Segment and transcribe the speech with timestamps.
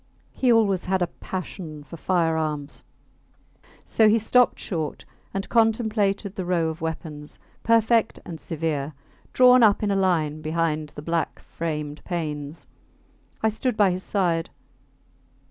[0.31, 2.83] He always had a passion for firearms;
[3.85, 8.93] so he stopped short and contemplated the row of weapons, perfect and severe,
[9.31, 12.65] drawn up in a line behind the black framed panes.
[13.43, 14.49] I stood by his side.